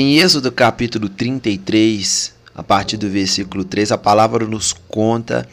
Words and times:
Em 0.00 0.20
Êxodo 0.20 0.52
capítulo 0.52 1.08
33, 1.08 2.32
a 2.54 2.62
partir 2.62 2.96
do 2.96 3.10
versículo 3.10 3.64
3, 3.64 3.90
a 3.90 3.98
palavra 3.98 4.46
nos 4.46 4.72
conta 4.72 5.44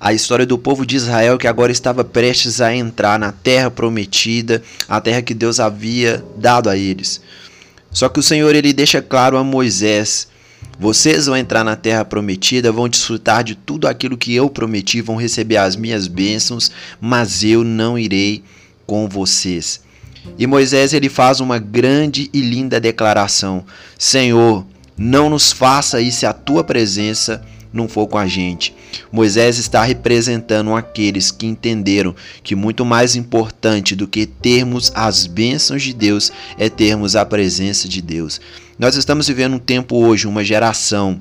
a 0.00 0.14
história 0.14 0.46
do 0.46 0.56
povo 0.56 0.86
de 0.86 0.96
Israel 0.96 1.36
que 1.36 1.46
agora 1.46 1.70
estava 1.70 2.02
prestes 2.02 2.62
a 2.62 2.74
entrar 2.74 3.18
na 3.18 3.32
terra 3.32 3.70
prometida, 3.70 4.62
a 4.88 4.98
terra 4.98 5.20
que 5.20 5.34
Deus 5.34 5.60
havia 5.60 6.24
dado 6.38 6.70
a 6.70 6.76
eles. 6.78 7.20
Só 7.90 8.08
que 8.08 8.18
o 8.18 8.22
Senhor 8.22 8.54
ele 8.54 8.72
deixa 8.72 9.02
claro 9.02 9.36
a 9.36 9.44
Moisés: 9.44 10.26
vocês 10.78 11.26
vão 11.26 11.36
entrar 11.36 11.62
na 11.62 11.76
terra 11.76 12.02
prometida, 12.02 12.72
vão 12.72 12.88
desfrutar 12.88 13.44
de 13.44 13.54
tudo 13.54 13.86
aquilo 13.86 14.16
que 14.16 14.34
eu 14.34 14.48
prometi, 14.48 15.02
vão 15.02 15.16
receber 15.16 15.58
as 15.58 15.76
minhas 15.76 16.06
bênçãos, 16.06 16.70
mas 16.98 17.44
eu 17.44 17.62
não 17.62 17.98
irei 17.98 18.42
com 18.86 19.06
vocês. 19.06 19.82
E 20.38 20.46
Moisés 20.46 20.92
ele 20.92 21.08
faz 21.08 21.40
uma 21.40 21.58
grande 21.58 22.30
e 22.32 22.40
linda 22.40 22.80
declaração: 22.80 23.64
Senhor, 23.98 24.64
não 24.96 25.28
nos 25.30 25.52
faça 25.52 26.00
isso 26.00 26.20
se 26.20 26.26
a 26.26 26.32
tua 26.32 26.62
presença 26.62 27.42
não 27.72 27.88
for 27.88 28.06
com 28.06 28.18
a 28.18 28.26
gente. 28.26 28.74
Moisés 29.10 29.58
está 29.58 29.82
representando 29.82 30.74
aqueles 30.74 31.30
que 31.30 31.46
entenderam 31.46 32.14
que 32.42 32.54
muito 32.54 32.84
mais 32.84 33.16
importante 33.16 33.96
do 33.96 34.06
que 34.06 34.26
termos 34.26 34.92
as 34.94 35.26
bênçãos 35.26 35.82
de 35.82 35.94
Deus 35.94 36.30
é 36.58 36.68
termos 36.68 37.16
a 37.16 37.24
presença 37.24 37.88
de 37.88 38.02
Deus. 38.02 38.40
Nós 38.78 38.96
estamos 38.96 39.26
vivendo 39.26 39.54
um 39.54 39.58
tempo 39.58 39.96
hoje, 39.96 40.26
uma 40.26 40.44
geração 40.44 41.18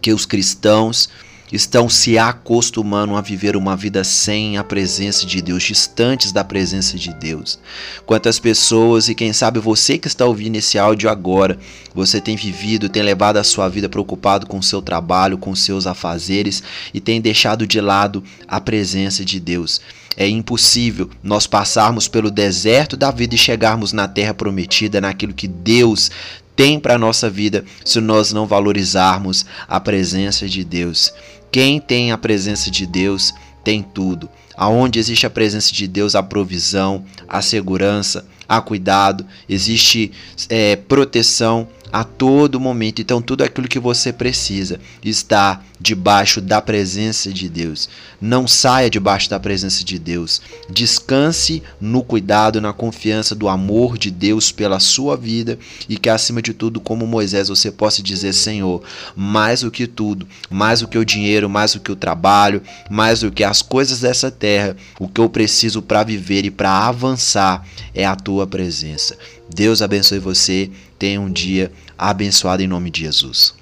que 0.00 0.12
os 0.12 0.24
cristãos 0.24 1.08
estão 1.52 1.88
se 1.88 2.16
acostumando 2.16 3.14
a 3.14 3.20
viver 3.20 3.56
uma 3.56 3.76
vida 3.76 4.02
sem 4.02 4.56
a 4.56 4.64
presença 4.64 5.26
de 5.26 5.42
Deus, 5.42 5.62
distantes 5.62 6.32
da 6.32 6.42
presença 6.42 6.96
de 6.96 7.12
Deus. 7.12 7.58
Quantas 8.06 8.38
pessoas, 8.38 9.08
e 9.08 9.14
quem 9.14 9.32
sabe 9.34 9.60
você 9.60 9.98
que 9.98 10.08
está 10.08 10.24
ouvindo 10.24 10.56
esse 10.56 10.78
áudio 10.78 11.10
agora, 11.10 11.58
você 11.94 12.20
tem 12.20 12.36
vivido, 12.36 12.88
tem 12.88 13.02
levado 13.02 13.36
a 13.36 13.44
sua 13.44 13.68
vida 13.68 13.88
preocupado 13.88 14.46
com 14.46 14.58
o 14.58 14.62
seu 14.62 14.80
trabalho, 14.80 15.36
com 15.36 15.54
seus 15.54 15.86
afazeres 15.86 16.62
e 16.94 17.00
tem 17.00 17.20
deixado 17.20 17.66
de 17.66 17.80
lado 17.80 18.24
a 18.48 18.58
presença 18.58 19.22
de 19.22 19.38
Deus. 19.38 19.80
É 20.16 20.28
impossível 20.28 21.10
nós 21.22 21.46
passarmos 21.46 22.06
pelo 22.06 22.30
deserto 22.30 22.96
da 22.96 23.10
vida 23.10 23.34
e 23.34 23.38
chegarmos 23.38 23.92
na 23.92 24.06
terra 24.06 24.34
prometida, 24.34 25.00
naquilo 25.00 25.32
que 25.32 25.48
Deus 25.48 26.10
tem 26.54 26.78
para 26.78 26.94
a 26.94 26.98
nossa 26.98 27.30
vida, 27.30 27.64
se 27.84 28.00
nós 28.00 28.32
não 28.32 28.46
valorizarmos 28.46 29.44
a 29.68 29.80
presença 29.80 30.48
de 30.48 30.64
Deus. 30.64 31.12
Quem 31.50 31.80
tem 31.80 32.12
a 32.12 32.18
presença 32.18 32.70
de 32.70 32.86
Deus 32.86 33.32
tem 33.62 33.82
tudo. 33.82 34.28
Aonde 34.56 34.98
existe 34.98 35.26
a 35.26 35.30
presença 35.30 35.72
de 35.72 35.86
Deus, 35.86 36.14
a 36.14 36.22
provisão, 36.22 37.04
a 37.28 37.40
segurança, 37.40 38.26
a 38.48 38.60
cuidado, 38.60 39.24
existe 39.48 40.12
é, 40.48 40.76
proteção, 40.76 41.68
a 41.92 42.02
todo 42.02 42.58
momento. 42.58 43.02
Então, 43.02 43.20
tudo 43.20 43.44
aquilo 43.44 43.68
que 43.68 43.78
você 43.78 44.12
precisa 44.12 44.80
está 45.04 45.60
debaixo 45.78 46.40
da 46.40 46.62
presença 46.62 47.30
de 47.32 47.48
Deus. 47.48 47.88
Não 48.20 48.46
saia 48.46 48.88
debaixo 48.88 49.28
da 49.28 49.38
presença 49.38 49.84
de 49.84 49.98
Deus. 49.98 50.40
Descanse 50.70 51.62
no 51.80 52.02
cuidado, 52.02 52.60
na 52.60 52.72
confiança 52.72 53.34
do 53.34 53.48
amor 53.48 53.98
de 53.98 54.10
Deus 54.10 54.52
pela 54.52 54.78
sua 54.80 55.16
vida 55.16 55.58
e 55.88 55.98
que, 55.98 56.08
acima 56.08 56.40
de 56.40 56.54
tudo, 56.54 56.80
como 56.80 57.06
Moisés, 57.06 57.48
você 57.48 57.70
possa 57.70 58.02
dizer: 58.02 58.32
Senhor, 58.32 58.82
mais 59.14 59.60
do 59.60 59.70
que 59.70 59.86
tudo, 59.86 60.26
mais 60.48 60.80
do 60.80 60.88
que 60.88 60.96
o 60.96 61.04
dinheiro, 61.04 61.50
mais 61.50 61.74
do 61.74 61.80
que 61.80 61.92
o 61.92 61.96
trabalho, 61.96 62.62
mais 62.88 63.20
do 63.20 63.30
que 63.30 63.44
as 63.44 63.60
coisas 63.60 64.00
dessa 64.00 64.30
terra, 64.30 64.76
o 64.98 65.08
que 65.08 65.20
eu 65.20 65.28
preciso 65.28 65.82
para 65.82 66.04
viver 66.04 66.44
e 66.44 66.50
para 66.50 66.86
avançar 66.86 67.66
é 67.94 68.06
a 68.06 68.16
tua 68.16 68.46
presença. 68.46 69.16
Deus 69.52 69.82
abençoe 69.82 70.18
você. 70.18 70.70
Tenha 70.98 71.20
um 71.20 71.30
dia 71.30 71.72
abençoado 71.96 72.62
em 72.62 72.66
nome 72.66 72.90
de 72.90 73.00
Jesus. 73.00 73.54